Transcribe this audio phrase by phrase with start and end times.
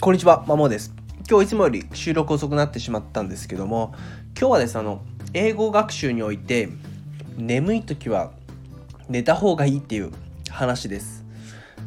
[0.00, 0.94] こんにちは、まもです。
[1.28, 3.92] 今日いつもより収録遅くなってしまったんですけども、
[4.38, 5.02] 今日はですね、あの、
[5.34, 6.68] 英語学習において、
[7.36, 8.30] 眠い時は
[9.08, 10.12] 寝た方がいいっていう
[10.50, 11.24] 話です。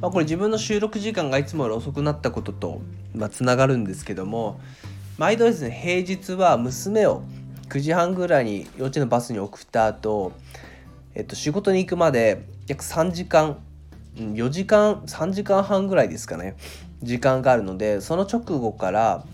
[0.01, 2.81] まあ、これ自分の収録時間がいつもより遅くなったことと、
[3.15, 4.59] まあ、つながるんですけども、
[5.17, 7.23] 毎度ですね、平日は娘を
[7.69, 10.33] 9時半ぐらいに幼稚園のバスに送った後、
[11.15, 13.57] えっと、仕事に行くまで約3時間
[14.15, 16.55] 4時間3時間半ぐらいですかね。
[17.01, 19.25] 時間があるのでその直後から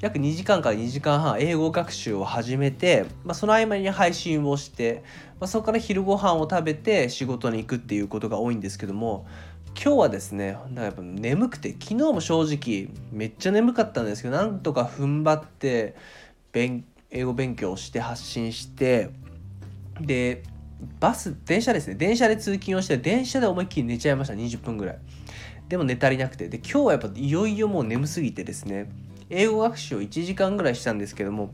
[0.00, 5.02] 約2時間から2時間半英語学習を始めて、まあ、その合間に配信をして、
[5.40, 9.26] まあ、そこから昼ご飯を食べて仕事に行くっていうことが多いんですけども
[9.80, 15.94] 今日はですねなんかやっぱ眠くて昨日も正直めっちゃ眠かったんですけどなんとか踏ん張って
[16.52, 19.10] 英語勉強して発信して
[20.00, 20.42] で
[21.00, 21.94] バス電車ですね。
[21.94, 24.34] 電車で通勤をして電車で思いっきり寝ちゃいました。
[24.34, 24.98] 20分ぐらい。
[25.68, 26.48] でも寝足りなくて。
[26.48, 28.88] で今日はやっぱいよいよもう眠すぎてですね。
[29.30, 31.50] 英語学習を1時間ぐらいしたんですけども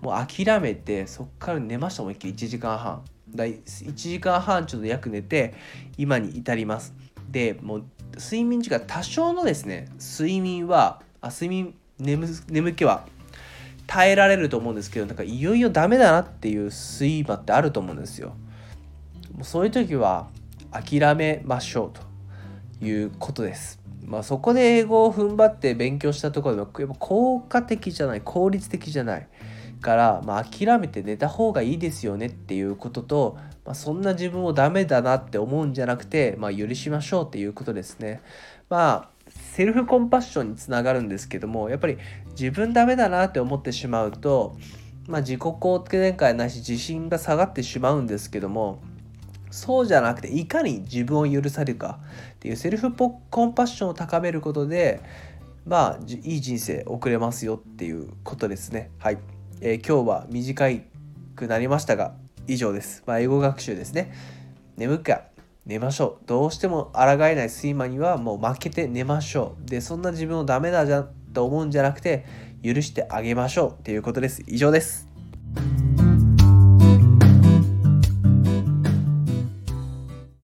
[0.00, 2.32] もう諦めてそっから寝ました思いっきり。
[2.32, 3.04] 1時間半。
[3.34, 5.54] だ1時間半ちょっと約寝て
[5.98, 6.94] 今に至ります。
[7.30, 7.84] でもう
[8.16, 13.06] 睡眠時間多少のですね睡眠はあ睡眠眠眠気は
[13.86, 18.36] 耐えられると思うんですけどなんかいよいよダメだなっていう睡魔ってあると思うんですよ。
[19.36, 20.28] もうそういう時は
[20.72, 21.92] 諦めましょう
[22.80, 23.80] ということです。
[24.04, 29.28] まあ、そこで英語を踏ん張って勉強したところでもやっぱ効果的じゃない効率的じゃない
[29.80, 38.20] から、まあ、諦めて寝た方がいいですよねっていうことと、まあ、そんな自分をダメだなって思うんじゃなくて、まあ、許しましょうっていうことですね。
[38.68, 39.16] まあ
[39.56, 41.98] セルフコンパッションにつながるんですけどもやっぱり
[42.38, 44.56] 自分ダメだなって思ってしまうと、
[45.08, 48.80] まあ、自己肯定感ないし自信が下がってしまうんですけども
[49.50, 52.00] そうじゃなくていかに自分を許されるか
[52.34, 55.00] っていうセルフコンパッションを高めることで
[55.66, 58.90] まあいい人生送れますよっていうことですね。
[58.98, 59.18] はい、
[59.60, 60.68] えー、今日は短
[61.34, 62.14] くなりましたが
[62.46, 64.12] 以上です、まあ、英語学習ですね。
[64.76, 65.22] 眠くか
[65.64, 66.26] 寝ましょう。
[66.26, 67.48] どうしても抗えない。
[67.48, 69.68] 睡魔にはもう負けて寝ましょう。
[69.68, 72.24] でそんな自分をダメだじゃと思うんじゃなくて
[72.62, 74.44] 許してあげましょうっていうことです。
[74.46, 75.08] 以上です。